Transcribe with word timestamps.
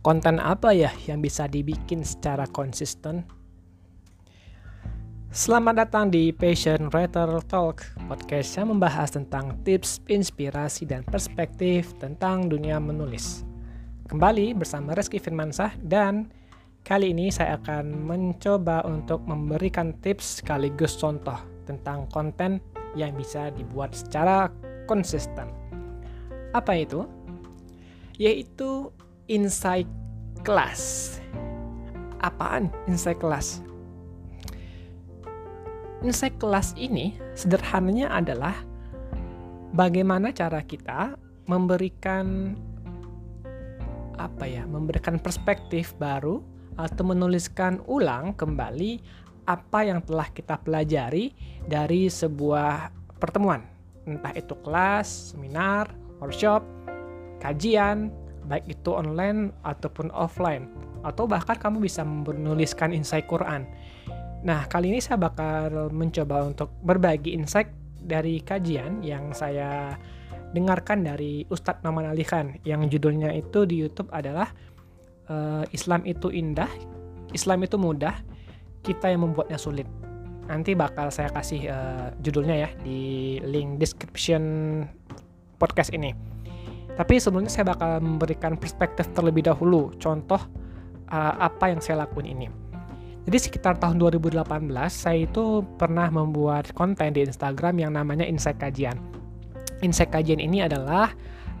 konten 0.00 0.40
apa 0.40 0.72
ya 0.72 0.88
yang 1.04 1.20
bisa 1.20 1.44
dibikin 1.44 2.00
secara 2.04 2.48
konsisten? 2.48 3.28
Selamat 5.30 5.86
datang 5.86 6.10
di 6.10 6.34
Passion 6.34 6.90
Writer 6.90 7.28
Talk, 7.46 7.86
podcast 8.10 8.50
yang 8.58 8.74
membahas 8.74 9.14
tentang 9.14 9.62
tips, 9.62 10.02
inspirasi, 10.10 10.90
dan 10.90 11.06
perspektif 11.06 11.94
tentang 12.02 12.50
dunia 12.50 12.82
menulis. 12.82 13.46
Kembali 14.10 14.58
bersama 14.58 14.90
Reski 14.96 15.22
Firmansah 15.22 15.78
dan 15.86 16.34
kali 16.82 17.14
ini 17.14 17.30
saya 17.30 17.62
akan 17.62 18.10
mencoba 18.10 18.82
untuk 18.90 19.22
memberikan 19.22 19.94
tips 20.02 20.42
sekaligus 20.42 20.98
contoh 20.98 21.38
tentang 21.62 22.10
konten 22.10 22.58
yang 22.98 23.14
bisa 23.14 23.54
dibuat 23.54 23.94
secara 23.94 24.50
konsisten. 24.90 25.46
Apa 26.50 26.74
itu? 26.74 27.06
Yaitu 28.18 28.90
insight 29.30 29.86
class. 30.42 31.14
Apaan 32.18 32.66
insight 32.90 33.22
class? 33.22 33.62
Insight 36.02 36.34
class 36.42 36.74
ini 36.74 37.14
sederhananya 37.38 38.10
adalah 38.10 38.58
bagaimana 39.70 40.34
cara 40.34 40.58
kita 40.66 41.14
memberikan 41.46 42.58
apa 44.18 44.44
ya, 44.44 44.66
memberikan 44.66 45.16
perspektif 45.22 45.94
baru 45.96 46.42
atau 46.74 47.06
menuliskan 47.06 47.80
ulang 47.86 48.34
kembali 48.34 49.00
apa 49.48 49.86
yang 49.86 50.04
telah 50.04 50.28
kita 50.28 50.60
pelajari 50.60 51.32
dari 51.64 52.10
sebuah 52.10 52.92
pertemuan, 53.16 53.64
entah 54.04 54.34
itu 54.36 54.52
kelas, 54.60 55.32
seminar, 55.32 55.88
workshop, 56.20 56.60
kajian, 57.40 58.12
baik 58.46 58.68
itu 58.68 58.94
online 58.94 59.52
ataupun 59.66 60.08
offline 60.14 60.70
atau 61.02 61.24
bahkan 61.24 61.56
kamu 61.56 61.84
bisa 61.84 62.04
menuliskan 62.04 62.92
insight 62.92 63.24
Quran. 63.28 63.64
Nah, 64.40 64.64
kali 64.68 64.92
ini 64.92 65.00
saya 65.04 65.20
bakal 65.20 65.92
mencoba 65.92 66.48
untuk 66.48 66.72
berbagi 66.80 67.36
insight 67.36 67.68
dari 68.00 68.40
kajian 68.40 69.04
yang 69.04 69.36
saya 69.36 69.96
dengarkan 70.56 71.06
dari 71.06 71.46
Ustadz 71.46 71.84
Noman 71.84 72.10
Ali 72.10 72.26
Khan 72.26 72.58
yang 72.66 72.88
judulnya 72.88 73.30
itu 73.36 73.68
di 73.68 73.84
YouTube 73.84 74.10
adalah 74.10 74.50
uh, 75.30 75.64
Islam 75.70 76.02
itu 76.08 76.32
indah, 76.32 76.68
Islam 77.30 77.62
itu 77.62 77.78
mudah, 77.78 78.18
kita 78.82 79.12
yang 79.12 79.28
membuatnya 79.28 79.60
sulit. 79.60 79.86
Nanti 80.50 80.74
bakal 80.74 81.14
saya 81.14 81.30
kasih 81.30 81.70
uh, 81.70 82.08
judulnya 82.18 82.56
ya 82.66 82.70
di 82.82 83.38
link 83.44 83.78
description 83.78 84.42
podcast 85.60 85.94
ini. 85.94 86.10
Tapi 87.00 87.16
sebelumnya 87.16 87.48
saya 87.48 87.72
bakal 87.72 88.04
memberikan 88.04 88.60
perspektif 88.60 89.08
terlebih 89.16 89.48
dahulu, 89.48 89.88
contoh 89.96 90.36
uh, 91.08 91.34
apa 91.40 91.72
yang 91.72 91.80
saya 91.80 92.04
lakuin 92.04 92.36
ini. 92.36 92.52
Jadi 93.24 93.36
sekitar 93.40 93.80
tahun 93.80 93.96
2018 93.96 94.68
saya 94.92 95.24
itu 95.24 95.64
pernah 95.80 96.12
membuat 96.12 96.76
konten 96.76 97.16
di 97.16 97.24
Instagram 97.24 97.80
yang 97.80 97.96
namanya 97.96 98.28
Insight 98.28 98.60
Kajian. 98.60 99.00
Insight 99.80 100.12
Kajian 100.12 100.44
ini 100.44 100.60
adalah 100.60 101.08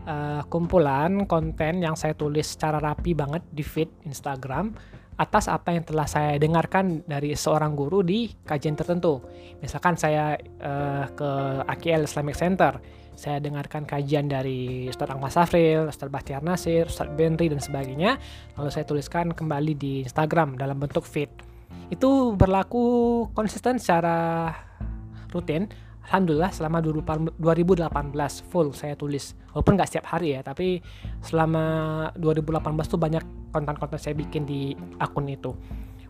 uh, 0.04 0.44
kumpulan 0.52 1.24
konten 1.24 1.80
yang 1.80 1.96
saya 1.96 2.12
tulis 2.12 2.44
secara 2.44 2.76
rapi 2.76 3.16
banget 3.16 3.40
di 3.48 3.64
feed 3.64 3.88
Instagram 4.04 4.76
atas 5.16 5.48
apa 5.48 5.72
yang 5.72 5.88
telah 5.88 6.04
saya 6.04 6.36
dengarkan 6.36 7.04
dari 7.08 7.32
seorang 7.32 7.72
guru 7.72 8.04
di 8.04 8.28
kajian 8.44 8.76
tertentu. 8.76 9.24
Misalkan 9.64 9.96
saya 9.96 10.36
uh, 10.60 11.08
ke 11.12 11.30
AKL 11.64 12.08
Islamic 12.08 12.36
Center, 12.36 12.76
saya 13.20 13.36
dengarkan 13.36 13.84
kajian 13.84 14.32
dari 14.32 14.88
Ustadz 14.88 15.12
Ahmad 15.12 15.28
Safril, 15.28 15.92
Ustadz 15.92 16.08
Bahtiar 16.08 16.40
Nasir, 16.40 16.88
Ustadz 16.88 17.12
Benri 17.12 17.52
dan 17.52 17.60
sebagainya. 17.60 18.16
Lalu 18.56 18.72
saya 18.72 18.88
tuliskan 18.88 19.36
kembali 19.36 19.76
di 19.76 20.00
Instagram 20.08 20.56
dalam 20.56 20.80
bentuk 20.80 21.04
feed. 21.04 21.28
Itu 21.92 22.32
berlaku 22.32 23.28
konsisten 23.36 23.76
secara 23.76 24.48
rutin. 25.36 25.68
Alhamdulillah 26.08 26.48
selama 26.48 26.80
2018 26.80 27.92
full 28.48 28.72
saya 28.72 28.96
tulis. 28.96 29.36
Walaupun 29.52 29.76
nggak 29.76 29.88
setiap 29.92 30.16
hari 30.16 30.34
ya, 30.34 30.40
tapi 30.40 30.80
selama 31.20 31.62
2018 32.16 32.56
tuh 32.88 32.96
banyak 32.96 33.52
konten-konten 33.52 34.00
saya 34.00 34.16
bikin 34.16 34.48
di 34.48 34.72
akun 34.96 35.28
itu 35.28 35.52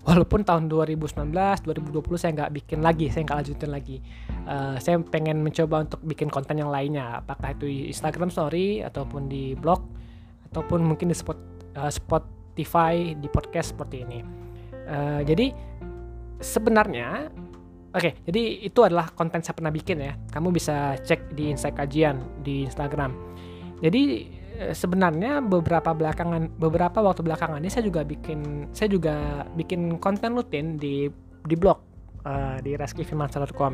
walaupun 0.09 0.41
tahun 0.43 0.73
2019 0.73 1.13
2020 1.13 2.17
saya 2.17 2.33
nggak 2.33 2.53
bikin 2.57 2.81
lagi 2.81 3.13
saya 3.13 3.23
nggak 3.29 3.39
lanjutin 3.45 3.71
lagi. 3.71 3.97
Uh, 4.49 4.77
saya 4.81 4.97
pengen 5.01 5.45
mencoba 5.45 5.85
untuk 5.85 6.01
bikin 6.03 6.33
konten 6.33 6.57
yang 6.57 6.73
lainnya 6.73 7.21
apakah 7.21 7.53
itu 7.53 7.69
di 7.69 7.79
Instagram 7.93 8.33
Story 8.33 8.81
ataupun 8.81 9.29
di 9.29 9.53
blog 9.53 9.85
ataupun 10.51 10.83
mungkin 10.83 11.13
di 11.13 11.17
spot, 11.17 11.39
uh, 11.77 11.93
Spotify 11.93 13.13
di 13.15 13.29
podcast 13.29 13.77
seperti 13.77 13.97
ini. 14.03 14.21
Uh, 14.91 15.21
jadi 15.23 15.53
sebenarnya 16.41 17.29
oke 17.93 18.01
okay, 18.01 18.13
jadi 18.25 18.67
itu 18.67 18.81
adalah 18.83 19.13
konten 19.13 19.45
saya 19.45 19.53
pernah 19.53 19.71
bikin 19.71 20.01
ya. 20.01 20.17
Kamu 20.33 20.49
bisa 20.49 20.97
cek 20.97 21.37
di 21.37 21.53
insight 21.53 21.77
kajian 21.77 22.41
di 22.41 22.65
Instagram. 22.65 23.13
Jadi 23.81 24.29
sebenarnya 24.77 25.41
beberapa 25.41 25.97
belakangan 25.97 26.53
beberapa 26.61 27.01
waktu 27.01 27.25
belakangan 27.25 27.59
ini 27.65 27.73
saya 27.73 27.85
juga 27.89 28.05
bikin 28.05 28.71
saya 28.77 28.89
juga 28.93 29.47
bikin 29.57 29.97
konten 29.97 30.37
rutin 30.37 30.77
di 30.77 31.09
di 31.45 31.57
blog 31.57 31.81
uh, 32.25 32.61
di 32.61 32.77
reskifimansa.com. 32.77 33.73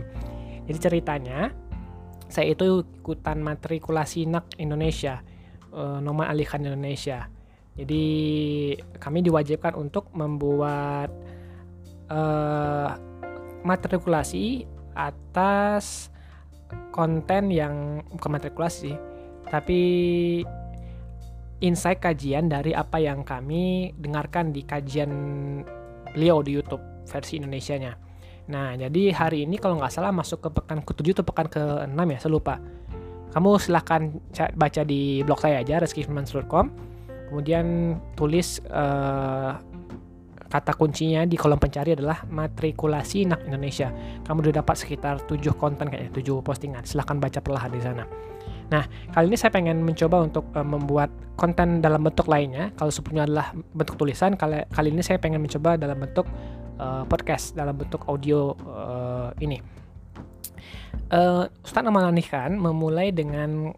Jadi 0.67 0.79
ceritanya 0.79 1.51
saya 2.27 2.55
itu 2.55 2.83
ikutan 3.03 3.39
matrikulasi 3.39 4.27
NAK 4.27 4.59
Indonesia, 4.59 5.23
uh, 5.71 6.03
nomor 6.03 6.27
alihkan 6.27 6.63
Indonesia. 6.67 7.31
Jadi 7.77 8.05
kami 8.99 9.21
diwajibkan 9.21 9.77
untuk 9.77 10.11
membuat 10.17 11.13
uh, 12.09 12.97
matrikulasi 13.63 14.65
atas 14.97 16.09
konten 16.91 17.53
yang 17.53 18.01
bukan 18.17 18.33
matrikulasi, 18.33 18.97
tapi 19.47 19.83
insight 21.61 22.03
kajian 22.03 22.53
dari 22.53 22.77
apa 22.77 23.01
yang 23.01 23.25
kami 23.25 23.95
dengarkan 23.97 24.53
di 24.53 24.65
kajian 24.65 25.11
beliau 26.13 26.45
di 26.45 26.57
YouTube 26.57 26.83
versi 27.09 27.41
Indonesia-nya. 27.41 27.93
Nah, 28.47 28.79
jadi 28.79 29.11
hari 29.11 29.43
ini 29.43 29.59
kalau 29.59 29.81
nggak 29.81 29.91
salah 29.91 30.15
masuk 30.15 30.39
ke 30.39 30.49
pekan 30.55 30.79
ke-7 30.85 31.19
atau 31.19 31.25
pekan 31.27 31.47
ke-6 31.51 31.99
ya, 31.99 32.19
saya 32.23 32.33
lupa. 32.33 32.55
Kamu 33.35 33.59
silahkan 33.59 34.17
baca 34.55 34.83
di 34.87 35.21
blog 35.27 35.43
saya 35.43 35.61
aja, 35.61 35.83
reskimansurcom. 35.83 36.71
Kemudian 37.27 37.99
tulis 38.15 38.63
uh, 38.71 39.59
kata 40.47 40.73
kuncinya 40.79 41.27
di 41.27 41.35
kolom 41.35 41.59
pencari 41.59 41.99
adalah 41.99 42.23
matrikulasi 42.23 43.27
NAK 43.27 43.41
Indonesia. 43.51 43.91
Kamu 44.23 44.47
udah 44.47 44.63
dapat 44.63 44.77
sekitar 44.79 45.27
7 45.27 45.43
konten 45.59 45.91
kayaknya, 45.91 46.15
7 46.15 46.47
postingan. 46.47 46.83
Silahkan 46.87 47.19
baca 47.19 47.43
perlahan 47.43 47.71
di 47.75 47.83
sana. 47.83 48.07
Nah, 48.67 48.83
kali 49.15 49.31
ini 49.31 49.39
saya 49.39 49.55
pengen 49.55 49.87
mencoba 49.87 50.27
untuk 50.27 50.51
uh, 50.59 50.67
membuat 50.67 51.11
konten 51.39 51.79
dalam 51.79 52.03
bentuk 52.03 52.27
lainnya. 52.27 52.75
Kalau 52.75 52.91
sebelumnya 52.91 53.25
adalah 53.29 53.47
bentuk 53.55 53.95
tulisan, 53.95 54.35
kali, 54.35 54.67
kali 54.75 54.89
ini 54.91 55.03
saya 55.07 55.23
pengen 55.23 55.39
mencoba 55.39 55.79
dalam 55.79 55.99
bentuk 56.03 56.27
uh, 56.83 57.07
podcast, 57.07 57.55
dalam 57.55 57.79
bentuk 57.79 58.03
audio 58.11 58.59
uh, 58.67 59.31
ini. 59.39 59.63
Uh, 61.15 61.47
Ustadz 61.63 61.87
Aman 61.87 62.11
kan 62.27 62.59
memulai 62.59 63.15
dengan 63.15 63.71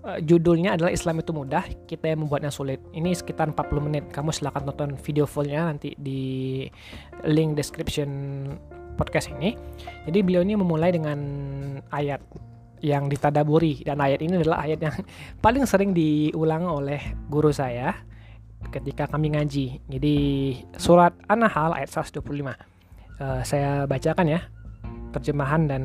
uh, 0.00 0.18
judulnya 0.24 0.80
adalah 0.80 0.88
Islam 0.88 1.20
itu 1.20 1.36
mudah, 1.36 1.68
kita 1.84 2.08
yang 2.08 2.24
membuatnya 2.24 2.48
sulit. 2.48 2.80
Ini 2.96 3.12
sekitar 3.12 3.52
40 3.52 3.86
menit. 3.92 4.04
Kamu 4.08 4.32
silahkan 4.32 4.64
tonton 4.72 4.96
video 4.96 5.28
fullnya 5.28 5.68
nanti 5.68 5.92
di 6.00 6.64
link 7.28 7.60
description 7.60 8.08
podcast 8.96 9.28
ini. 9.36 9.52
Jadi 10.08 10.18
beliau 10.24 10.40
ini 10.40 10.56
memulai 10.56 10.96
dengan 10.96 11.20
ayat 11.92 12.24
yang 12.84 13.08
ditadaburi 13.08 13.80
dan 13.84 14.00
ayat 14.00 14.20
ini 14.20 14.40
adalah 14.40 14.64
ayat 14.64 14.80
yang 14.82 14.94
paling 15.44 15.64
sering 15.64 15.96
diulang 15.96 16.68
oleh 16.68 17.00
guru 17.28 17.50
saya 17.50 17.94
ketika 18.72 19.06
kami 19.06 19.36
ngaji. 19.36 19.80
Jadi 19.86 20.16
surat 20.76 21.14
An-Nahl 21.30 21.76
ayat 21.76 21.90
125. 21.92 22.20
Uh, 22.22 22.52
eh, 23.16 23.40
saya 23.46 23.88
bacakan 23.88 24.26
ya 24.28 24.40
terjemahan 25.14 25.64
dan 25.70 25.82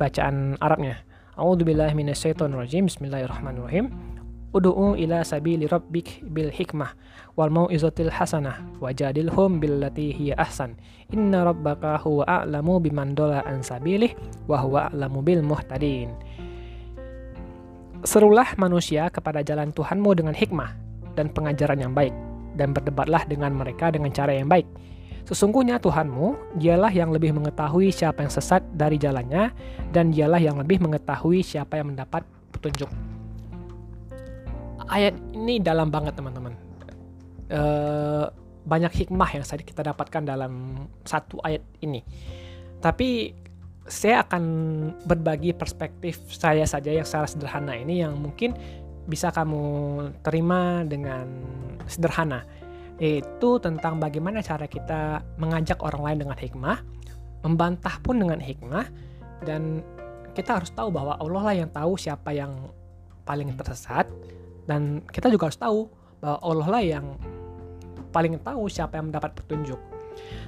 bacaan 0.00 0.56
Arabnya. 0.58 0.98
A'udzubillahi 1.38 1.94
minasyaitonirrajim. 1.94 2.90
Bismillahirrahmanirrahim. 2.90 4.17
Udu'u 4.58 4.98
ila 4.98 5.22
sabili 5.22 5.70
rabbik 5.70 6.26
bil 6.34 6.50
hikmah 6.50 6.90
wal 7.38 7.46
mau'izatil 7.46 8.10
hasanah 8.10 8.58
wajadilhum 8.82 9.62
billati 9.62 10.10
hiya 10.10 10.34
ahsan. 10.34 10.74
Inna 11.14 11.46
rabbaka 11.46 12.02
huwa 12.02 12.26
a'lamu 12.26 12.82
biman 12.82 13.14
dola 13.14 13.46
an 13.46 13.62
sabilih 13.62 14.18
wa 14.50 14.58
huwa 14.58 14.90
a'lamu 14.90 15.22
bil 15.22 15.46
muhtadin. 15.46 16.10
Serulah 18.02 18.50
manusia 18.58 19.06
kepada 19.14 19.46
jalan 19.46 19.70
Tuhanmu 19.70 20.10
dengan 20.18 20.34
hikmah 20.34 20.74
dan 21.14 21.30
pengajaran 21.30 21.78
yang 21.78 21.94
baik 21.94 22.14
dan 22.58 22.74
berdebatlah 22.74 23.30
dengan 23.30 23.54
mereka 23.54 23.94
dengan 23.94 24.10
cara 24.10 24.34
yang 24.34 24.50
baik. 24.50 24.66
Sesungguhnya 25.22 25.78
Tuhanmu, 25.78 26.58
dialah 26.58 26.90
yang 26.90 27.14
lebih 27.14 27.30
mengetahui 27.30 27.94
siapa 27.94 28.26
yang 28.26 28.32
sesat 28.34 28.66
dari 28.74 28.98
jalannya, 28.98 29.54
dan 29.94 30.10
dialah 30.10 30.42
yang 30.42 30.58
lebih 30.58 30.82
mengetahui 30.82 31.46
siapa 31.46 31.78
yang 31.78 31.94
mendapat 31.94 32.26
petunjuk 32.50 32.88
ayat 34.88 35.14
ini 35.36 35.60
dalam 35.60 35.92
banget 35.92 36.16
teman-teman. 36.16 36.56
Uh, 37.48 38.28
banyak 38.68 38.92
hikmah 38.92 39.28
yang 39.32 39.44
kita 39.44 39.80
dapatkan 39.80 40.28
dalam 40.28 40.84
satu 41.08 41.40
ayat 41.40 41.64
ini. 41.80 42.04
Tapi 42.84 43.32
saya 43.88 44.20
akan 44.20 44.44
berbagi 45.08 45.56
perspektif 45.56 46.20
saya 46.28 46.68
saja 46.68 46.92
yang 46.92 47.08
secara 47.08 47.24
sederhana 47.24 47.72
ini 47.72 48.04
yang 48.04 48.20
mungkin 48.20 48.52
bisa 49.08 49.32
kamu 49.32 49.64
terima 50.20 50.84
dengan 50.84 51.24
sederhana 51.88 52.44
yaitu 53.00 53.56
tentang 53.62 53.96
bagaimana 53.96 54.44
cara 54.44 54.68
kita 54.68 55.22
mengajak 55.40 55.80
orang 55.80 56.02
lain 56.02 56.18
dengan 56.26 56.36
hikmah, 56.36 56.78
membantah 57.46 57.96
pun 58.04 58.20
dengan 58.20 58.42
hikmah 58.42 58.84
dan 59.46 59.80
kita 60.34 60.60
harus 60.60 60.70
tahu 60.74 60.90
bahwa 60.90 61.14
Allah 61.16 61.42
lah 61.46 61.54
yang 61.54 61.70
tahu 61.70 61.94
siapa 61.94 62.34
yang 62.34 62.68
paling 63.22 63.54
tersesat 63.54 64.10
dan 64.68 65.00
kita 65.08 65.32
juga 65.32 65.48
harus 65.48 65.56
tahu 65.56 65.80
bahwa 66.20 66.38
Allah 66.44 66.68
lah 66.68 66.82
yang 66.84 67.06
paling 68.12 68.36
tahu 68.44 68.68
siapa 68.68 69.00
yang 69.00 69.08
mendapat 69.08 69.32
petunjuk. 69.32 69.80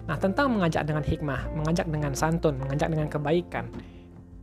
Nah, 0.04 0.20
tentang 0.20 0.52
mengajak 0.52 0.84
dengan 0.84 1.00
hikmah, 1.00 1.56
mengajak 1.56 1.86
dengan 1.88 2.12
santun, 2.12 2.60
mengajak 2.60 2.92
dengan 2.92 3.08
kebaikan. 3.08 3.72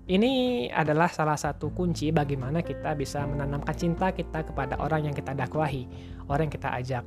Ini 0.07 0.31
adalah 0.71 1.11
salah 1.11 1.35
satu 1.35 1.67
kunci 1.75 2.15
bagaimana 2.15 2.63
kita 2.63 2.95
bisa 2.95 3.27
menanamkan 3.27 3.75
cinta 3.75 4.15
kita 4.15 4.47
kepada 4.47 4.79
orang 4.79 5.11
yang 5.11 5.15
kita 5.15 5.35
dakwahi, 5.35 5.83
orang 6.31 6.47
yang 6.47 6.55
kita 6.55 6.69
ajak. 6.79 7.03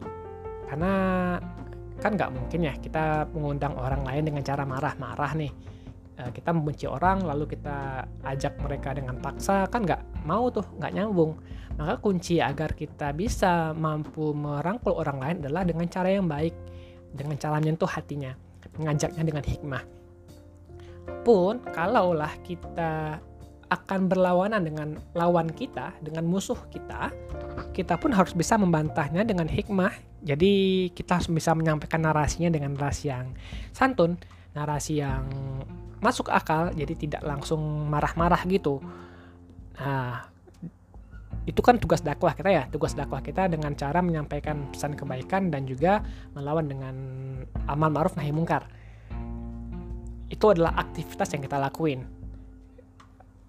Karena 0.69 0.93
kan 1.97 2.13
nggak 2.17 2.31
mungkin 2.33 2.61
ya 2.61 2.77
kita 2.77 3.29
mengundang 3.33 3.73
orang 3.81 4.05
lain 4.05 4.29
dengan 4.29 4.45
cara 4.45 4.69
marah-marah 4.69 5.33
nih. 5.33 5.53
Eh, 6.21 6.31
kita 6.37 6.53
membenci 6.53 6.85
orang 6.85 7.25
lalu 7.25 7.49
kita 7.57 8.05
ajak 8.29 8.61
mereka 8.61 8.93
dengan 8.93 9.17
paksa 9.17 9.65
kan 9.73 9.89
nggak 9.89 10.29
mau 10.29 10.53
tuh 10.53 10.69
nggak 10.77 10.93
nyambung 10.93 11.41
maka 11.81 11.97
kunci 11.97 12.45
agar 12.45 12.77
kita 12.77 13.17
bisa 13.17 13.73
mampu 13.73 14.37
merangkul 14.37 15.01
orang 15.01 15.17
lain 15.17 15.37
adalah 15.41 15.65
dengan 15.65 15.89
cara 15.89 16.13
yang 16.13 16.29
baik 16.29 16.53
dengan 17.17 17.41
cara 17.41 17.57
menyentuh 17.57 17.89
hatinya, 17.89 18.37
mengajaknya 18.77 19.23
dengan 19.25 19.45
hikmah. 19.49 19.83
Pun 21.25 21.65
kalaulah 21.73 22.37
kita 22.45 23.19
akan 23.73 24.01
berlawanan 24.13 24.61
dengan 24.61 24.89
lawan 25.17 25.49
kita, 25.49 25.97
dengan 26.05 26.29
musuh 26.29 26.59
kita, 26.69 27.09
kita 27.73 27.97
pun 27.97 28.13
harus 28.13 28.37
bisa 28.37 28.61
membantahnya 28.61 29.25
dengan 29.25 29.49
hikmah. 29.49 29.91
Jadi 30.21 30.87
kita 30.93 31.17
harus 31.17 31.33
bisa 31.33 31.57
menyampaikan 31.57 32.05
narasinya 32.05 32.53
dengan 32.53 32.77
narasi 32.77 33.09
yang 33.09 33.33
santun, 33.73 34.21
narasi 34.53 35.01
yang 35.01 35.25
masuk 36.01 36.33
akal, 36.33 36.73
jadi 36.73 36.97
tidak 36.97 37.23
langsung 37.23 37.61
marah-marah 37.89 38.41
gitu. 38.49 38.81
Nah, 39.81 40.29
itu 41.49 41.61
kan 41.65 41.81
tugas 41.81 42.05
dakwah 42.05 42.37
kita 42.37 42.51
ya 42.53 42.65
tugas 42.69 42.93
dakwah 42.93 43.25
kita 43.25 43.49
dengan 43.49 43.73
cara 43.73 44.05
menyampaikan 44.05 44.69
pesan 44.71 44.93
kebaikan 44.93 45.49
dan 45.49 45.65
juga 45.65 46.05
melawan 46.37 46.69
dengan 46.69 46.95
amal 47.65 47.89
ma'ruf 47.89 48.13
nahi 48.17 48.29
mungkar. 48.29 48.69
Itu 50.29 50.53
adalah 50.53 50.77
aktivitas 50.77 51.33
yang 51.33 51.43
kita 51.43 51.57
lakuin. 51.57 52.05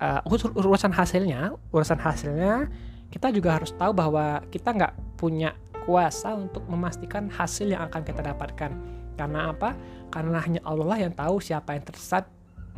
Uh, 0.01 0.17
urusan 0.57 0.89
hasilnya 0.89 1.53
urusan 1.69 2.01
hasilnya 2.01 2.73
kita 3.13 3.29
juga 3.29 3.61
harus 3.61 3.69
tahu 3.77 3.93
bahwa 3.93 4.41
kita 4.49 4.73
nggak 4.73 4.93
punya 5.13 5.53
kuasa 5.85 6.33
untuk 6.33 6.65
memastikan 6.65 7.29
hasil 7.29 7.69
yang 7.69 7.85
akan 7.85 8.01
kita 8.01 8.23
dapatkan. 8.23 8.71
Karena 9.19 9.53
apa? 9.53 9.77
Karena 10.09 10.41
hanya 10.41 10.61
Allah 10.65 11.05
yang 11.05 11.13
tahu 11.13 11.37
siapa 11.43 11.77
yang 11.77 11.85
tersesat 11.85 12.25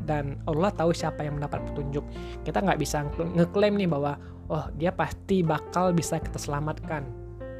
dan 0.03 0.41
Allah 0.49 0.73
tahu 0.73 0.91
siapa 0.91 1.23
yang 1.23 1.39
mendapat 1.39 1.63
petunjuk. 1.71 2.03
Kita 2.43 2.59
nggak 2.59 2.79
bisa 2.81 3.05
ngeklaim 3.15 3.77
nih 3.79 3.89
bahwa 3.89 4.17
oh 4.51 4.67
dia 4.75 4.91
pasti 4.91 5.45
bakal 5.45 5.95
bisa 5.95 6.19
kita 6.19 6.41
selamatkan. 6.41 7.05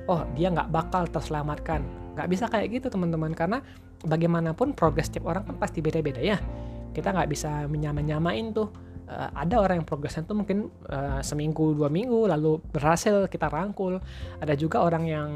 Oh 0.10 0.28
dia 0.36 0.52
nggak 0.52 0.70
bakal 0.74 1.08
terselamatkan. 1.08 1.86
Nggak 2.18 2.28
bisa 2.28 2.46
kayak 2.52 2.68
gitu 2.82 2.88
teman-teman. 2.92 3.32
Karena 3.32 3.64
bagaimanapun 4.04 4.76
progres 4.76 5.08
tiap 5.08 5.30
orang 5.30 5.48
kan 5.48 5.56
pasti 5.56 5.80
beda-beda 5.80 6.20
ya. 6.20 6.38
Kita 6.92 7.16
nggak 7.16 7.30
bisa 7.32 7.66
menyamain 7.72 8.52
tuh. 8.52 8.70
Uh, 9.04 9.28
ada 9.36 9.60
orang 9.60 9.84
yang 9.84 9.88
progresnya 9.88 10.24
tuh 10.24 10.40
mungkin 10.40 10.72
uh, 10.88 11.20
seminggu 11.20 11.76
dua 11.76 11.92
minggu 11.92 12.24
lalu 12.28 12.60
berhasil 12.72 13.28
kita 13.32 13.48
rangkul. 13.48 14.00
Ada 14.44 14.56
juga 14.60 14.84
orang 14.84 15.04
yang 15.08 15.30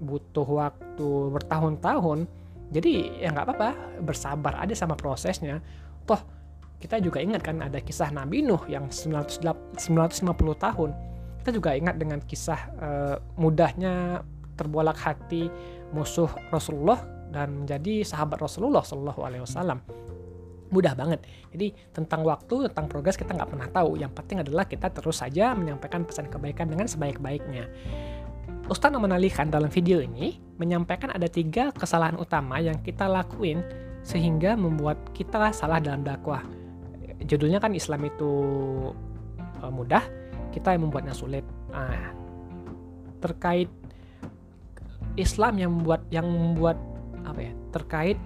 butuh 0.00 0.48
waktu 0.48 1.08
bertahun-tahun. 1.36 2.24
Jadi 2.68 3.20
ya 3.20 3.32
nggak 3.32 3.46
apa-apa. 3.48 3.70
Bersabar 4.04 4.60
aja 4.60 4.76
sama 4.76 4.96
prosesnya 4.96 5.60
toh 6.08 6.20
kita 6.78 7.02
juga 7.02 7.18
ingat 7.18 7.42
kan 7.42 7.58
ada 7.58 7.82
kisah 7.82 8.14
Nabi 8.14 8.46
Nuh 8.46 8.62
yang 8.70 8.86
950 8.86 9.74
tahun. 10.62 10.90
Kita 11.42 11.50
juga 11.50 11.74
ingat 11.74 11.98
dengan 11.98 12.22
kisah 12.22 12.60
uh, 12.78 13.16
mudahnya 13.34 14.22
terbolak 14.54 14.98
hati 14.98 15.50
musuh 15.90 16.30
Rasulullah 16.54 17.02
dan 17.34 17.66
menjadi 17.66 18.06
sahabat 18.06 18.38
Rasulullah 18.38 18.86
Shallallahu 18.86 19.20
Alaihi 19.26 19.42
Wasallam. 19.42 19.78
Mudah 20.70 20.94
banget. 20.94 21.24
Jadi 21.50 21.74
tentang 21.90 22.22
waktu, 22.22 22.70
tentang 22.70 22.86
progres 22.86 23.18
kita 23.18 23.34
nggak 23.34 23.50
pernah 23.50 23.68
tahu. 23.72 23.98
Yang 23.98 24.12
penting 24.14 24.38
adalah 24.46 24.64
kita 24.68 24.92
terus 24.92 25.18
saja 25.18 25.56
menyampaikan 25.58 26.06
pesan 26.06 26.30
kebaikan 26.30 26.70
dengan 26.70 26.86
sebaik-baiknya. 26.86 27.66
Ustadz 28.68 29.00
menalihkan 29.00 29.48
dalam 29.48 29.72
video 29.72 29.98
ini 30.04 30.36
menyampaikan 30.60 31.08
ada 31.08 31.24
tiga 31.24 31.72
kesalahan 31.72 32.20
utama 32.20 32.60
yang 32.60 32.76
kita 32.84 33.08
lakuin 33.08 33.64
sehingga 34.08 34.56
membuat 34.56 34.96
kita 35.12 35.52
salah 35.52 35.76
dalam 35.84 36.00
dakwah 36.00 36.40
judulnya 37.24 37.58
kan 37.58 37.74
Islam 37.74 38.06
itu 38.06 38.30
uh, 39.58 39.72
mudah, 39.72 40.04
kita 40.54 40.76
yang 40.76 40.86
membuatnya 40.86 41.14
sulit. 41.16 41.42
Nah, 41.72 42.14
terkait 43.18 43.66
Islam 45.18 45.58
yang 45.58 45.70
membuat 45.74 46.06
yang 46.14 46.26
membuat 46.28 46.78
apa 47.26 47.40
ya? 47.42 47.52
Terkait 47.74 48.18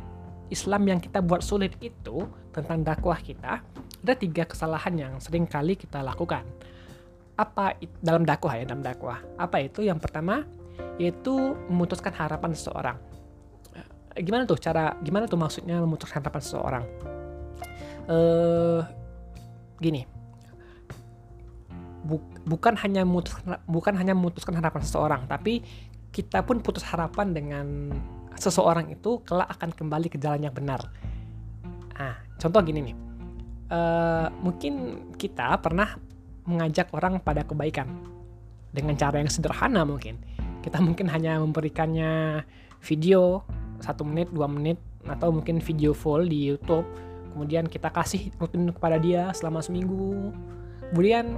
Islam 0.53 0.85
yang 0.85 1.01
kita 1.01 1.25
buat 1.25 1.41
sulit 1.41 1.73
itu 1.81 2.29
tentang 2.53 2.85
dakwah 2.85 3.17
kita, 3.17 3.65
ada 4.05 4.15
tiga 4.15 4.45
kesalahan 4.45 4.93
yang 4.93 5.13
sering 5.17 5.49
kali 5.49 5.73
kita 5.79 6.05
lakukan. 6.05 6.45
Apa 7.41 7.81
dalam 8.05 8.29
dakwah 8.29 8.61
ya, 8.61 8.69
dalam 8.69 8.85
dakwah. 8.85 9.25
Apa 9.41 9.65
itu? 9.65 9.81
Yang 9.81 10.05
pertama 10.05 10.45
yaitu 11.01 11.57
memutuskan 11.73 12.13
harapan 12.13 12.53
seseorang. 12.53 13.01
Gimana 14.19 14.45
tuh 14.45 14.61
cara 14.61 14.97
gimana 15.01 15.25
tuh 15.25 15.41
maksudnya 15.41 15.81
memutuskan 15.81 16.21
harapan 16.21 16.43
seseorang? 16.43 16.85
uh, 18.09 18.81
gini. 19.79 20.07
Bu, 22.03 22.19
bukan 22.43 22.75
hanya 22.83 23.07
memutus, 23.07 23.39
bukan 23.71 23.95
hanya 23.95 24.11
memutuskan 24.11 24.59
harapan 24.59 24.83
seseorang 24.83 25.23
tapi 25.31 25.63
kita 26.11 26.43
pun 26.43 26.59
putus 26.59 26.83
harapan 26.83 27.31
dengan 27.31 27.67
seseorang 28.35 28.91
itu 28.91 29.23
kelak 29.23 29.47
akan 29.55 29.71
kembali 29.71 30.11
ke 30.11 30.19
jalan 30.19 30.43
yang 30.43 30.55
benar. 30.55 30.83
Ah 31.95 32.19
contoh 32.43 32.59
gini 32.67 32.91
nih. 32.91 32.97
Uh, 33.73 34.29
mungkin 34.43 35.07
kita 35.15 35.57
pernah 35.63 35.97
mengajak 36.45 36.91
orang 36.93 37.23
pada 37.23 37.47
kebaikan. 37.47 37.89
Dengan 38.73 38.97
cara 38.97 39.21
yang 39.21 39.29
sederhana 39.29 39.85
mungkin. 39.85 40.17
Kita 40.65 40.81
mungkin 40.81 41.05
hanya 41.13 41.37
memberikannya 41.39 42.41
video 42.81 43.45
satu 43.83 44.07
menit 44.07 44.31
dua 44.31 44.47
menit 44.47 44.79
atau 45.05 45.35
mungkin 45.35 45.59
video 45.59 45.93
full 45.93 46.31
di 46.31 46.55
YouTube. 46.55 46.87
Kemudian 47.35 47.67
kita 47.67 47.91
kasih 47.91 48.31
rutin 48.39 48.71
kepada 48.71 48.97
dia 49.03 49.35
selama 49.35 49.59
seminggu. 49.59 50.31
Kemudian 50.93 51.37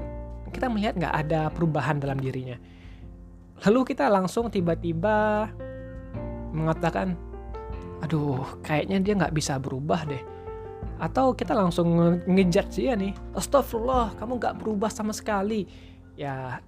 kita 0.53 0.69
melihat 0.69 0.95
nggak 0.99 1.15
ada 1.27 1.49
perubahan 1.51 1.99
dalam 1.99 2.21
dirinya. 2.21 2.61
Lalu 3.65 3.95
kita 3.95 4.11
langsung 4.13 4.51
tiba-tiba 4.53 5.49
mengatakan 6.55 7.19
aduh 8.03 8.61
kayaknya 8.61 9.01
dia 9.01 9.15
nggak 9.17 9.35
bisa 9.35 9.57
berubah 9.57 10.05
deh. 10.05 10.21
Atau 11.01 11.33
kita 11.35 11.57
langsung 11.57 12.21
ngejat 12.29 12.71
dia 12.71 12.95
nih 12.95 13.17
astagfirullah 13.35 14.15
kamu 14.21 14.37
nggak 14.37 14.55
berubah 14.61 14.91
sama 14.93 15.15
sekali. 15.17 15.65
Ya 16.19 16.61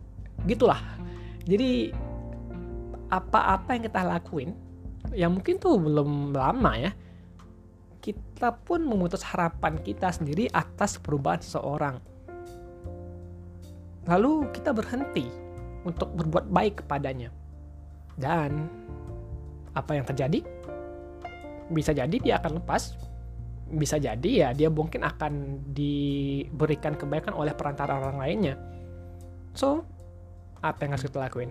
gitulah. 0.47 0.80
Jadi 1.47 1.95
apa-apa 3.06 3.78
yang 3.78 3.87
kita 3.87 4.02
lakuin 4.02 4.66
yang 5.17 5.33
mungkin 5.33 5.57
tuh 5.57 5.81
belum 5.81 6.37
lama 6.37 6.73
ya 6.77 6.93
kita 8.07 8.55
pun 8.63 8.87
memutus 8.87 9.27
harapan 9.27 9.83
kita 9.83 10.15
sendiri 10.15 10.47
atas 10.55 10.95
perubahan 11.03 11.43
seseorang. 11.43 11.99
Lalu 14.07 14.47
kita 14.55 14.71
berhenti 14.71 15.27
untuk 15.83 16.15
berbuat 16.15 16.47
baik 16.47 16.87
kepadanya. 16.87 17.35
Dan 18.15 18.71
apa 19.75 19.99
yang 19.99 20.07
terjadi? 20.07 20.39
Bisa 21.67 21.91
jadi 21.91 22.15
dia 22.23 22.39
akan 22.39 22.63
lepas. 22.63 22.95
Bisa 23.67 23.99
jadi 23.99 24.31
ya 24.47 24.49
dia 24.55 24.71
mungkin 24.71 25.03
akan 25.03 25.67
diberikan 25.75 26.95
kebaikan 26.95 27.35
oleh 27.35 27.51
perantara 27.59 27.99
orang 27.99 28.23
lainnya. 28.23 28.55
So, 29.59 29.83
apa 30.63 30.87
yang 30.87 30.95
harus 30.95 31.11
kita 31.11 31.19
lakuin? 31.19 31.51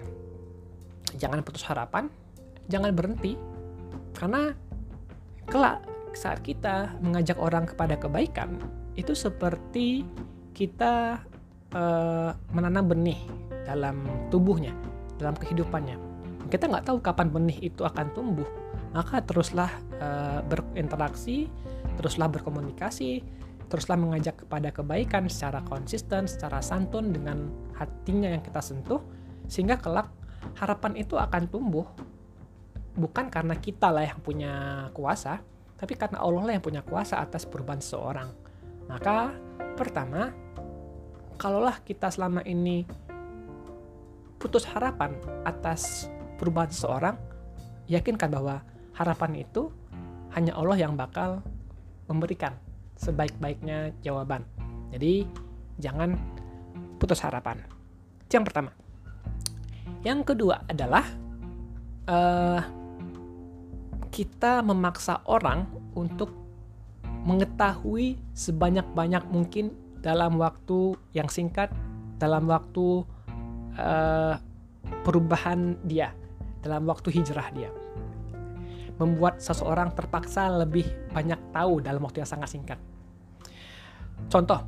Jangan 1.20 1.44
putus 1.44 1.68
harapan, 1.68 2.08
jangan 2.72 2.96
berhenti. 2.96 3.55
Karena 4.16 4.56
kelak 5.46 5.84
saat 6.16 6.42
kita 6.42 6.96
mengajak 7.04 7.36
orang 7.38 7.68
kepada 7.68 8.00
kebaikan 8.00 8.58
itu 8.96 9.12
seperti 9.12 10.08
kita 10.56 11.20
uh, 11.76 12.32
menanam 12.56 12.88
benih 12.88 13.20
dalam 13.68 14.08
tubuhnya 14.32 14.72
dalam 15.20 15.36
kehidupannya. 15.36 16.00
Kita 16.48 16.72
nggak 16.72 16.88
tahu 16.88 16.98
kapan 17.04 17.28
benih 17.34 17.58
itu 17.60 17.84
akan 17.84 18.16
tumbuh, 18.16 18.48
maka 18.96 19.20
teruslah 19.20 19.72
uh, 20.00 20.40
berinteraksi, 20.46 21.52
teruslah 22.00 22.32
berkomunikasi, 22.32 23.26
teruslah 23.68 23.98
mengajak 23.98 24.46
kepada 24.46 24.70
kebaikan 24.72 25.28
secara 25.28 25.66
konsisten, 25.66 26.30
secara 26.30 26.62
santun 26.62 27.12
dengan 27.12 27.50
hatinya 27.76 28.30
yang 28.30 28.44
kita 28.46 28.62
sentuh, 28.62 29.02
sehingga 29.50 29.82
kelak 29.82 30.08
harapan 30.62 30.94
itu 31.02 31.18
akan 31.18 31.50
tumbuh 31.50 31.90
bukan 32.96 33.28
karena 33.28 33.56
kita 33.60 33.92
lah 33.92 34.08
yang 34.08 34.20
punya 34.24 34.88
kuasa, 34.96 35.44
tapi 35.76 36.00
karena 36.00 36.24
Allah 36.24 36.44
lah 36.48 36.54
yang 36.56 36.64
punya 36.64 36.82
kuasa 36.82 37.20
atas 37.20 37.44
perubahan 37.44 37.84
seseorang. 37.84 38.32
Maka 38.88 39.36
pertama, 39.76 40.32
kalaulah 41.36 41.84
kita 41.84 42.08
selama 42.08 42.40
ini 42.48 42.88
putus 44.40 44.64
harapan 44.64 45.16
atas 45.44 46.08
perubahan 46.40 46.72
seseorang, 46.72 47.16
yakinkan 47.92 48.32
bahwa 48.32 48.64
harapan 48.96 49.44
itu 49.44 49.68
hanya 50.36 50.56
Allah 50.56 50.80
yang 50.80 50.96
bakal 50.96 51.44
memberikan 52.08 52.56
sebaik-baiknya 52.96 53.92
jawaban. 54.00 54.48
Jadi 54.96 55.28
jangan 55.84 56.16
putus 56.96 57.20
harapan. 57.20 57.60
Yang 58.32 58.44
pertama. 58.52 58.72
Yang 60.06 60.20
kedua 60.32 60.64
adalah 60.70 61.04
uh, 62.08 62.62
kita 64.16 64.64
memaksa 64.64 65.20
orang 65.28 65.68
untuk 65.92 66.32
mengetahui 67.28 68.16
sebanyak-banyak 68.32 69.28
mungkin 69.28 69.76
dalam 70.00 70.40
waktu 70.40 70.96
yang 71.12 71.28
singkat, 71.28 71.68
dalam 72.16 72.48
waktu 72.48 73.04
uh, 73.76 74.40
perubahan 75.04 75.76
dia, 75.84 76.16
dalam 76.64 76.88
waktu 76.88 77.12
hijrah 77.12 77.52
dia. 77.52 77.68
Membuat 78.96 79.44
seseorang 79.44 79.92
terpaksa 79.92 80.48
lebih 80.48 80.88
banyak 81.12 81.52
tahu 81.52 81.84
dalam 81.84 82.00
waktu 82.00 82.24
yang 82.24 82.32
sangat 82.32 82.56
singkat. 82.56 82.80
Contoh, 84.32 84.64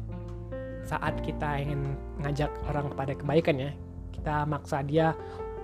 saat 0.83 1.23
kita 1.23 1.63
ingin 1.63 1.95
ngajak 2.19 2.51
orang 2.67 2.91
kepada 2.91 3.15
kebaikan 3.15 3.55
ya, 3.63 3.71
kita 4.11 4.43
maksa 4.43 4.83
dia, 4.83 5.15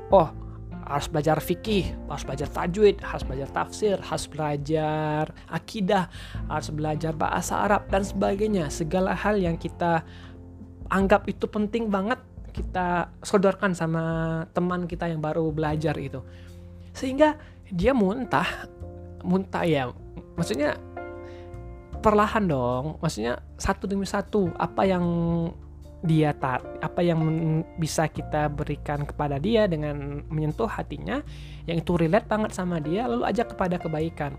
oh 0.08 0.32
harus 0.84 1.08
belajar 1.08 1.40
fikih, 1.40 1.96
harus 2.12 2.24
belajar 2.28 2.50
tajwid, 2.52 3.00
harus 3.00 3.24
belajar 3.24 3.50
tafsir, 3.52 3.98
harus 4.00 4.26
belajar 4.28 5.32
akidah, 5.48 6.12
harus 6.52 6.70
belajar 6.70 7.14
bahasa 7.16 7.64
Arab 7.64 7.88
dan 7.88 8.04
sebagainya. 8.04 8.68
Segala 8.68 9.16
hal 9.16 9.40
yang 9.40 9.56
kita 9.56 10.04
anggap 10.92 11.26
itu 11.32 11.48
penting 11.48 11.88
banget 11.88 12.20
kita 12.54 13.10
sodorkan 13.26 13.74
sama 13.74 14.04
teman 14.54 14.86
kita 14.86 15.10
yang 15.10 15.24
baru 15.24 15.50
belajar 15.50 15.98
itu. 15.98 16.22
Sehingga 16.94 17.40
dia 17.74 17.96
muntah, 17.98 18.70
muntah 19.26 19.66
ya. 19.66 19.90
Maksudnya 20.38 20.78
perlahan 22.04 22.46
dong. 22.46 23.02
Maksudnya 23.02 23.42
satu 23.58 23.90
demi 23.90 24.06
satu 24.06 24.54
apa 24.60 24.86
yang 24.86 25.06
dia 26.04 26.36
tar 26.36 26.60
apa 26.84 27.00
yang 27.00 27.24
bisa 27.80 28.12
kita 28.12 28.52
berikan 28.52 29.08
kepada 29.08 29.40
dia 29.40 29.72
dengan 29.72 30.20
menyentuh 30.28 30.68
hatinya 30.68 31.24
yang 31.64 31.80
itu 31.80 31.96
relate 31.96 32.28
banget 32.28 32.52
sama 32.52 32.84
dia 32.84 33.08
lalu 33.08 33.24
ajak 33.24 33.56
kepada 33.56 33.80
kebaikan. 33.80 34.36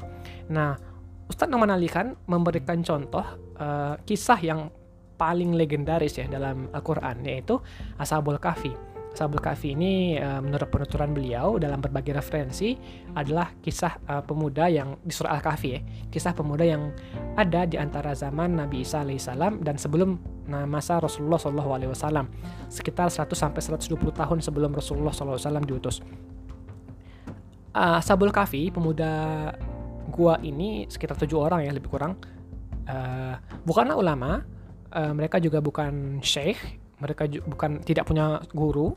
Nah, 0.52 0.76
Ustadz 1.25 1.49
Noman 1.49 1.73
Ali 1.73 1.88
kan 1.88 2.21
memberikan 2.28 2.85
contoh 2.85 3.25
uh, 3.56 3.97
kisah 4.04 4.38
yang 4.44 4.68
paling 5.16 5.56
legendaris 5.56 6.21
ya 6.21 6.28
dalam 6.28 6.68
Al-Qur'an 6.75 7.25
yaitu 7.25 7.56
Ashabul 7.97 8.37
Kahfi 8.37 8.94
Sabul 9.14 9.38
Kafi 9.38 9.78
ini 9.78 10.18
uh, 10.18 10.42
menurut 10.42 10.66
penuturan 10.66 11.14
beliau 11.14 11.54
dalam 11.62 11.78
berbagai 11.78 12.18
referensi 12.18 12.75
adalah 13.14 13.54
kisah 13.62 14.02
uh, 14.11 14.23
pemuda 14.26 14.66
yang 14.66 14.99
di 15.06 15.14
surah 15.14 15.38
Al-Kahfi 15.38 15.68
ya, 15.71 15.80
kisah 16.11 16.35
pemuda 16.35 16.66
yang 16.66 16.90
ada 17.38 17.62
di 17.62 17.78
antara 17.78 18.11
zaman 18.18 18.59
Nabi 18.59 18.83
Isa 18.83 19.06
alaihissalam 19.06 19.62
dan 19.62 19.78
sebelum 19.78 20.18
masa 20.68 21.00
Rasulullah 21.00 21.40
Shallallahu 21.40 21.71
alaihi 21.73 21.90
wasallam 21.94 22.28
sekitar 22.68 23.09
100 23.09 23.33
sampai 23.33 23.64
120 23.64 23.97
tahun 24.12 24.38
sebelum 24.44 24.76
Rasulullah 24.76 25.14
Shallallahu 25.14 25.40
alaihi 25.40 25.49
wasallam 25.49 25.64
diutus. 25.64 25.97
Uh, 27.75 27.99
Sabul 28.02 28.35
Kafi 28.35 28.75
pemuda 28.75 29.50
gua 30.11 30.38
ini 30.42 30.90
sekitar 30.90 31.16
tujuh 31.18 31.38
orang 31.38 31.66
ya 31.66 31.73
lebih 31.75 31.90
kurang 31.90 32.18
uh, 32.87 33.35
bukanlah 33.66 33.99
ulama 33.99 34.42
uh, 34.94 35.12
mereka 35.14 35.42
juga 35.42 35.59
bukan 35.59 36.23
syekh 36.23 36.84
mereka 37.04 37.28
bukan 37.28 37.84
tidak 37.84 38.08
punya 38.08 38.40
guru 38.56 38.96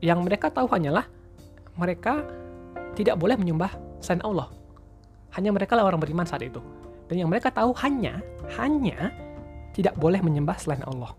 yang 0.00 0.24
mereka 0.24 0.48
tahu 0.48 0.64
hanyalah 0.72 1.04
mereka 1.76 2.24
tidak 2.96 3.16
boleh 3.16 3.36
menyembah 3.36 3.72
selain 4.00 4.24
Allah. 4.24 4.48
Hanya 5.32 5.52
mereka 5.52 5.76
lah 5.76 5.88
orang 5.88 6.00
beriman 6.00 6.28
saat 6.28 6.44
itu. 6.44 6.60
Dan 7.08 7.24
yang 7.24 7.30
mereka 7.32 7.52
tahu 7.52 7.72
hanya 7.80 8.20
hanya 8.56 9.12
tidak 9.72 9.96
boleh 9.96 10.20
menyembah 10.20 10.56
selain 10.60 10.84
Allah. 10.84 11.16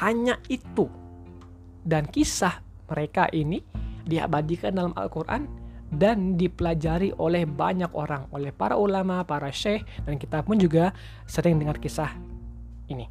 Hanya 0.00 0.40
itu. 0.48 0.88
Dan 1.84 2.08
kisah 2.08 2.60
mereka 2.88 3.28
ini 3.32 3.60
diabadikan 4.08 4.72
dalam 4.72 4.96
Al-Quran 4.96 5.44
dan 5.88 6.36
dipelajari 6.36 7.16
oleh 7.16 7.48
banyak 7.48 7.92
orang, 7.96 8.28
oleh 8.32 8.52
para 8.52 8.76
ulama, 8.76 9.24
para 9.24 9.48
syekh, 9.48 9.84
dan 10.04 10.20
kita 10.20 10.44
pun 10.44 10.60
juga 10.60 10.92
sering 11.24 11.56
dengar 11.56 11.80
kisah 11.80 12.12
ini. 12.92 13.08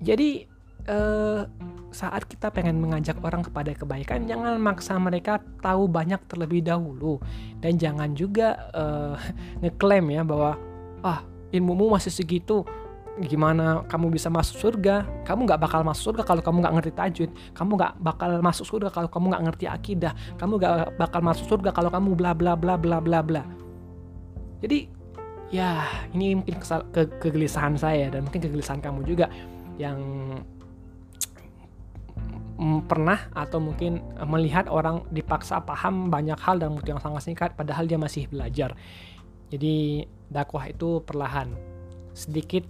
Jadi 0.00 0.44
eh, 0.86 1.42
saat 1.96 2.28
kita 2.28 2.52
pengen 2.52 2.76
mengajak 2.76 3.16
orang 3.24 3.40
kepada 3.40 3.72
kebaikan, 3.72 4.28
jangan 4.28 4.60
maksa 4.60 5.00
mereka 5.00 5.40
tahu 5.64 5.88
banyak 5.88 6.20
terlebih 6.28 6.60
dahulu. 6.60 7.16
Dan 7.60 7.80
jangan 7.80 8.12
juga 8.12 8.56
eh, 8.76 9.16
ngeklaim 9.64 10.12
ya 10.12 10.22
bahwa 10.22 10.60
ah 11.00 11.24
ilmumu 11.52 11.92
masih 11.96 12.12
segitu. 12.12 12.66
Gimana 13.16 13.80
kamu 13.88 14.12
bisa 14.12 14.28
masuk 14.28 14.60
surga? 14.60 15.08
Kamu 15.24 15.48
nggak 15.48 15.56
bakal 15.56 15.80
masuk 15.80 16.12
surga 16.12 16.22
kalau 16.28 16.44
kamu 16.44 16.56
nggak 16.60 16.74
ngerti 16.76 16.92
tajwid. 16.92 17.30
Kamu 17.56 17.80
nggak 17.80 17.92
bakal 18.04 18.30
masuk 18.44 18.66
surga 18.68 18.92
kalau 18.92 19.08
kamu 19.08 19.32
nggak 19.32 19.44
ngerti 19.48 19.64
akidah. 19.64 20.12
Kamu 20.36 20.60
nggak 20.60 21.00
bakal 21.00 21.20
masuk 21.24 21.48
surga 21.48 21.72
kalau 21.72 21.88
kamu 21.88 22.12
bla 22.12 22.36
bla 22.36 22.52
bla 22.52 22.76
bla 22.76 23.00
bla 23.00 23.24
bla. 23.24 23.42
Jadi 24.60 24.92
ya 25.48 25.86
ini 26.12 26.36
mungkin 26.36 26.60
kesal, 26.60 26.84
ke, 26.92 27.06
kegelisahan 27.22 27.78
saya 27.78 28.10
dan 28.12 28.26
mungkin 28.26 28.42
kegelisahan 28.42 28.82
kamu 28.82 29.06
juga 29.06 29.32
yang 29.76 30.00
pernah 32.88 33.28
atau 33.36 33.60
mungkin 33.60 34.00
melihat 34.24 34.72
orang 34.72 35.04
dipaksa 35.12 35.60
paham 35.60 36.08
banyak 36.08 36.40
hal 36.40 36.56
dalam 36.56 36.80
waktu 36.80 36.96
yang 36.96 37.02
sangat 37.04 37.28
singkat 37.28 37.50
padahal 37.52 37.84
dia 37.84 38.00
masih 38.00 38.24
belajar. 38.32 38.72
Jadi 39.52 40.08
dakwah 40.32 40.64
itu 40.66 41.04
perlahan, 41.04 41.52
sedikit 42.16 42.64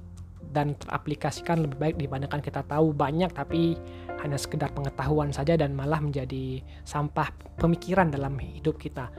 dan 0.51 0.75
teraplikasikan 0.75 1.63
lebih 1.63 1.79
baik 1.79 1.97
dibandingkan 2.03 2.43
kita 2.43 2.67
tahu 2.67 2.91
banyak 2.91 3.31
tapi 3.31 3.79
hanya 4.23 4.39
sekedar 4.41 4.75
pengetahuan 4.75 5.31
saja 5.31 5.55
dan 5.55 5.73
malah 5.73 6.03
menjadi 6.03 6.61
sampah 6.83 7.31
pemikiran 7.61 8.11
dalam 8.11 8.35
hidup 8.43 8.77
kita. 8.83 9.11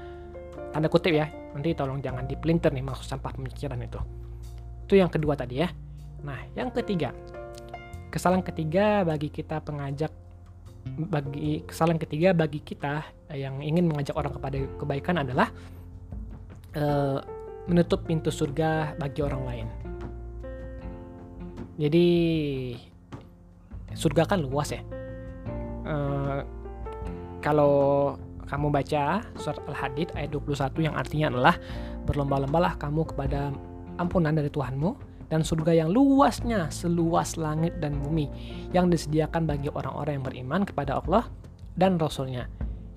Tanda 0.75 0.91
kutip 0.91 1.15
ya, 1.15 1.31
nanti 1.55 1.71
tolong 1.73 2.03
jangan 2.03 2.27
dipelintir 2.27 2.75
nih 2.75 2.83
maksud 2.83 3.07
sampah 3.07 3.31
pemikiran 3.39 3.79
itu. 3.79 3.99
Itu 4.83 4.99
yang 4.99 5.07
kedua 5.07 5.39
tadi 5.39 5.63
ya. 5.63 5.71
Nah, 6.27 6.43
yang 6.57 6.73
ketiga, 6.73 7.13
kesalahan 8.07 8.43
ketiga 8.43 9.03
bagi 9.03 9.29
kita 9.31 9.59
pengajak 9.61 10.11
bagi 10.87 11.67
kesalahan 11.67 11.99
ketiga 11.99 12.31
bagi 12.31 12.63
kita 12.63 13.03
yang 13.35 13.59
ingin 13.59 13.91
mengajak 13.91 14.15
orang 14.15 14.31
kepada 14.31 14.57
kebaikan 14.79 15.15
adalah 15.19 15.51
uh, 16.79 17.19
menutup 17.67 18.07
pintu 18.07 18.31
surga 18.31 18.95
bagi 18.95 19.19
orang 19.19 19.43
lain. 19.43 19.67
Jadi 21.77 22.07
surga 23.93 24.23
kan 24.25 24.39
luas 24.41 24.71
ya. 24.71 24.81
Uh, 25.83 26.41
kalau 27.43 28.15
kamu 28.47 28.71
baca 28.71 29.21
surat 29.35 29.59
Al-Hadid 29.67 30.15
ayat 30.15 30.31
21 30.31 30.87
yang 30.87 30.95
artinya 30.95 31.27
adalah 31.35 31.55
berlomba-lombalah 32.07 32.79
kamu 32.79 33.03
kepada 33.11 33.51
ampunan 33.99 34.31
dari 34.31 34.47
Tuhanmu 34.47 35.16
dan 35.27 35.43
surga 35.43 35.83
yang 35.85 35.89
luasnya 35.91 36.71
seluas 36.71 37.35
langit 37.35 37.79
dan 37.83 37.99
bumi 37.99 38.31
yang 38.71 38.87
disediakan 38.87 39.43
bagi 39.43 39.67
orang-orang 39.67 40.19
yang 40.19 40.25
beriman 40.25 40.61
kepada 40.63 40.99
Allah 41.03 41.27
dan 41.75 41.99
Rasulnya. 41.99 42.47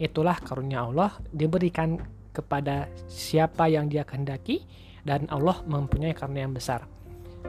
Itulah 0.00 0.38
karunia 0.40 0.87
Allah 0.87 1.18
diberikan 1.34 2.00
kepada 2.30 2.88
siapa 3.10 3.66
yang 3.66 3.90
dia 3.90 4.06
kehendaki 4.06 4.64
dan 5.04 5.26
Allah 5.28 5.60
mempunyai 5.66 6.14
karunia 6.14 6.46
yang 6.46 6.56
besar. 6.56 6.87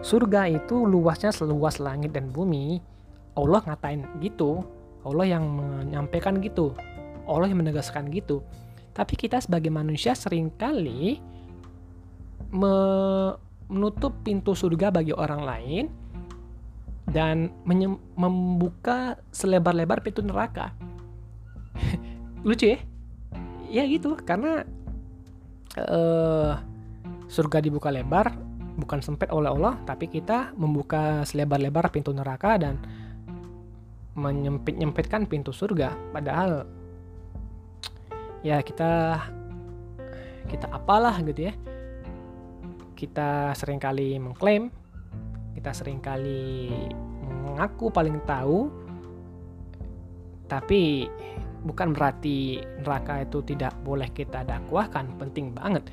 Surga 0.02 0.48
itu 0.50 0.84
luasnya 0.88 1.30
seluas 1.30 1.78
langit 1.78 2.16
dan 2.16 2.34
bumi. 2.34 2.82
Allah 3.38 3.64
ngatain 3.64 4.04
gitu. 4.20 4.66
Allah 5.06 5.38
yang 5.38 5.46
menyampaikan 5.46 6.42
gitu. 6.42 6.74
Allah 7.30 7.48
yang 7.48 7.62
menegaskan 7.64 8.10
gitu. 8.12 8.42
Tapi 8.92 9.16
kita 9.16 9.40
sebagai 9.40 9.72
manusia 9.72 10.12
sering 10.18 10.52
kali 10.52 11.24
me 12.52 12.76
menutup 13.72 14.12
pintu 14.28 14.52
surga 14.52 14.92
bagi 14.92 15.16
orang 15.16 15.42
lain 15.48 15.86
dan 17.08 17.50
membuka 18.20 19.16
selebar-lebar 19.32 20.04
pintu 20.04 20.20
neraka. 20.22 20.76
Lucu 22.48 22.76
ya? 22.76 22.80
Ya 23.72 23.84
gitu, 23.88 24.20
karena 24.20 24.68
uh, 25.80 26.60
surga 27.32 27.64
dibuka 27.64 27.88
lebar, 27.88 28.36
bukan 28.76 29.00
sempit 29.00 29.32
oleh 29.32 29.48
Allah, 29.48 29.80
tapi 29.88 30.12
kita 30.12 30.52
membuka 30.60 31.24
selebar-lebar 31.24 31.88
pintu 31.92 32.12
neraka 32.12 32.60
dan 32.60 32.76
menyempit-nyempitkan 34.20 35.24
pintu 35.28 35.56
surga. 35.56 35.96
Padahal 36.12 36.68
ya 38.44 38.60
kita 38.60 39.24
kita 40.52 40.68
apalah 40.68 41.16
gitu 41.24 41.48
ya. 41.52 41.54
Kita 43.02 43.58
sering 43.58 43.82
kali 43.82 44.22
mengklaim, 44.22 44.70
kita 45.58 45.74
sering 45.74 45.98
kali 45.98 46.70
mengaku 47.50 47.90
paling 47.90 48.22
tahu, 48.30 48.70
tapi 50.46 51.10
bukan 51.66 51.98
berarti 51.98 52.62
neraka 52.86 53.26
itu 53.26 53.42
tidak 53.42 53.74
boleh 53.82 54.06
kita 54.14 54.46
dakwahkan, 54.46 55.18
penting 55.18 55.50
banget. 55.50 55.90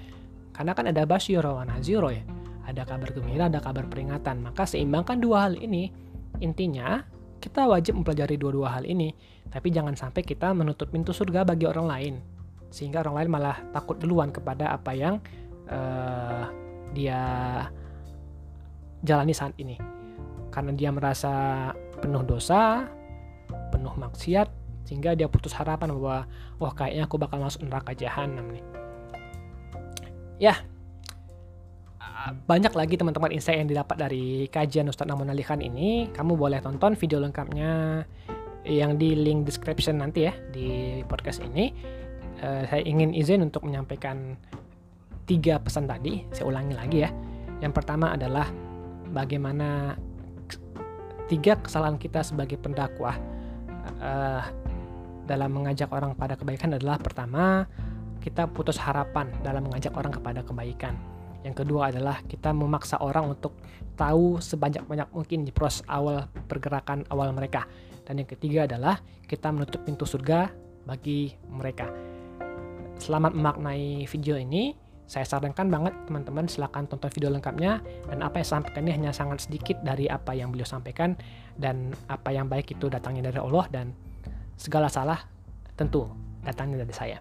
Karena 0.53 0.77
kan 0.77 0.91
ada 0.91 1.09
basyiro 1.09 1.57
wa 1.57 1.65
naziro 1.65 2.13
ya. 2.13 2.21
Ada 2.69 2.85
kabar 2.85 3.09
gembira, 3.17 3.49
ada 3.49 3.65
kabar 3.65 3.89
peringatan. 3.89 4.45
Maka 4.45 4.69
seimbangkan 4.69 5.17
dua 5.17 5.49
hal 5.49 5.57
ini. 5.57 5.89
Intinya, 6.45 7.01
kita 7.41 7.65
wajib 7.65 7.97
mempelajari 7.97 8.37
dua-dua 8.37 8.77
hal 8.77 8.85
ini. 8.85 9.17
Tapi 9.49 9.73
jangan 9.73 9.97
sampai 9.97 10.21
kita 10.21 10.53
menutup 10.53 10.93
pintu 10.93 11.17
surga 11.17 11.49
bagi 11.49 11.65
orang 11.65 11.87
lain. 11.89 12.15
Sehingga 12.69 13.01
orang 13.01 13.25
lain 13.25 13.31
malah 13.33 13.57
takut 13.73 13.97
duluan 13.97 14.29
kepada 14.29 14.77
apa 14.77 14.93
yang 14.93 15.17
uh, 15.73 16.68
dia 16.93 17.21
jalani 19.05 19.35
saat 19.35 19.55
ini. 19.61 19.79
Karena 20.49 20.73
dia 20.75 20.91
merasa 20.91 21.33
penuh 22.01 22.25
dosa, 22.25 22.89
penuh 23.71 23.95
maksiat, 23.95 24.49
sehingga 24.89 25.13
dia 25.13 25.29
putus 25.29 25.53
harapan 25.53 25.93
bahwa 25.97 26.25
wah 26.57 26.73
kayaknya 26.73 27.05
aku 27.05 27.17
bakal 27.21 27.39
masuk 27.41 27.65
neraka 27.69 27.93
jahanam 27.93 28.49
nih. 28.51 28.65
Ya 30.39 30.55
banyak 32.29 32.73
lagi 32.75 32.95
teman-teman 32.99 33.33
insight 33.33 33.63
yang 33.63 33.71
didapat 33.71 33.97
dari 33.97 34.51
kajian 34.51 34.91
Ustadz 34.91 35.09
Namun 35.09 35.31
Alihan 35.33 35.63
ini. 35.63 36.11
Kamu 36.13 36.35
boleh 36.35 36.61
tonton 36.61 36.99
video 36.99 37.23
lengkapnya 37.23 38.03
yang 38.69 39.01
di 39.01 39.17
link 39.17 39.49
description 39.49 40.03
nanti 40.03 40.29
ya 40.29 40.35
di 40.53 41.01
podcast 41.07 41.41
ini. 41.41 41.73
Uh, 42.39 42.63
saya 42.71 42.83
ingin 42.87 43.15
izin 43.15 43.43
untuk 43.43 43.67
menyampaikan 43.67 44.39
tiga 45.29 45.61
pesan 45.61 45.85
tadi 45.85 46.25
saya 46.33 46.49
ulangi 46.49 46.75
lagi 46.75 46.99
ya 47.05 47.11
yang 47.61 47.71
pertama 47.77 48.17
adalah 48.17 48.49
bagaimana 49.13 49.95
tiga 51.29 51.61
kesalahan 51.61 52.01
kita 52.01 52.25
sebagai 52.25 52.57
pendakwah 52.57 53.21
uh, 54.01 54.43
dalam 55.29 55.53
mengajak 55.53 55.93
orang 55.93 56.17
pada 56.17 56.41
kebaikan 56.41 56.73
adalah 56.81 56.97
pertama, 56.97 57.69
kita 58.25 58.49
putus 58.49 58.81
harapan 58.81 59.29
dalam 59.45 59.69
mengajak 59.69 59.93
orang 59.93 60.17
kepada 60.17 60.41
kebaikan. 60.41 60.97
Yang 61.45 61.63
kedua 61.63 61.93
adalah 61.93 62.25
kita 62.25 62.51
memaksa 62.57 62.99
orang 62.99 63.37
untuk 63.37 63.55
tahu 63.95 64.41
sebanyak-banyak 64.41 65.13
mungkin 65.13 65.45
di 65.45 65.53
proses 65.53 65.85
awal 65.87 66.27
pergerakan 66.49 67.05
awal 67.13 67.31
mereka. 67.37 67.69
Dan 68.09 68.25
yang 68.25 68.29
ketiga 68.29 68.65
adalah 68.65 68.99
kita 69.29 69.53
menutup 69.53 69.85
pintu 69.85 70.09
surga 70.09 70.49
bagi 70.89 71.37
mereka. 71.53 71.93
Selamat 72.99 73.37
memaknai 73.37 74.09
video 74.09 74.41
ini. 74.41 74.88
Saya 75.09 75.25
sarankan 75.25 75.73
banget 75.73 75.97
teman-teman 76.05 76.45
silahkan 76.45 76.85
tonton 76.85 77.09
video 77.09 77.33
lengkapnya. 77.33 77.81
Dan 78.13 78.21
apa 78.21 78.45
yang 78.45 78.49
sampaikan 78.61 78.85
ini 78.85 78.93
hanya 78.93 79.11
sangat 79.17 79.49
sedikit 79.49 79.81
dari 79.81 80.05
apa 80.05 80.37
yang 80.37 80.53
beliau 80.53 80.69
sampaikan. 80.69 81.17
Dan 81.57 81.97
apa 82.13 82.29
yang 82.29 82.45
baik 82.45 82.77
itu 82.77 82.93
datangnya 82.93 83.33
dari 83.33 83.41
Allah. 83.41 83.65
Dan 83.73 83.97
segala 84.61 84.93
salah 84.93 85.25
tentu 85.81 86.13
datangnya 86.45 86.85
dari 86.85 86.93
saya. 86.93 87.19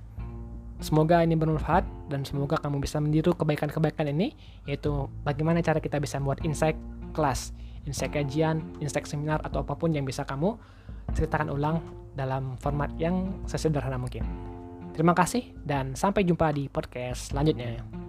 Semoga 0.84 1.24
ini 1.24 1.40
bermanfaat. 1.40 2.12
Dan 2.12 2.28
semoga 2.28 2.60
kamu 2.60 2.84
bisa 2.84 3.00
meniru 3.00 3.32
kebaikan-kebaikan 3.32 4.12
ini. 4.12 4.36
Yaitu 4.68 5.08
bagaimana 5.24 5.64
cara 5.64 5.80
kita 5.80 6.04
bisa 6.04 6.20
membuat 6.20 6.44
insight 6.44 6.76
kelas, 7.16 7.56
insight 7.88 8.12
kajian, 8.12 8.68
insight 8.84 9.08
seminar 9.08 9.40
atau 9.48 9.64
apa 9.64 9.80
pun 9.80 9.96
yang 9.96 10.04
bisa 10.04 10.28
kamu 10.28 10.60
ceritakan 11.16 11.56
ulang 11.56 11.80
dalam 12.20 12.60
format 12.60 12.92
yang 13.00 13.32
sesederhana 13.48 13.96
mungkin. 13.96 14.57
Terima 14.98 15.14
kasih 15.14 15.54
dan 15.62 15.94
sampai 15.94 16.26
jumpa 16.26 16.50
di 16.58 16.66
podcast 16.74 17.30
selanjutnya. 17.30 18.07